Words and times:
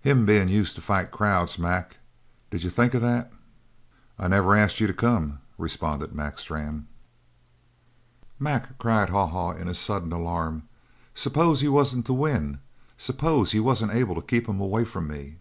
"Him 0.00 0.24
bein' 0.24 0.48
used 0.48 0.74
to 0.76 0.80
fight 0.80 1.10
crowds, 1.10 1.58
Mac. 1.58 1.98
Did 2.50 2.62
you 2.64 2.70
think 2.70 2.94
of 2.94 3.02
that?" 3.02 3.30
"I 4.18 4.26
never 4.26 4.54
asked 4.56 4.80
you 4.80 4.86
to 4.86 4.94
come," 4.94 5.40
responded 5.58 6.14
Mac 6.14 6.38
Strann. 6.38 6.86
"Mac," 8.38 8.78
cried 8.78 9.10
Haw 9.10 9.26
Haw 9.26 9.50
in 9.50 9.68
a 9.68 9.74
sudden 9.74 10.12
alarm, 10.12 10.62
"s'pose 11.14 11.60
you 11.60 11.72
wasn't 11.72 12.06
to 12.06 12.14
win. 12.14 12.58
S'pose 12.96 13.52
you 13.52 13.62
wasn't 13.62 13.92
able 13.92 14.14
to 14.14 14.22
keep 14.22 14.48
him 14.48 14.62
away 14.62 14.86
from 14.86 15.08
me?" 15.08 15.36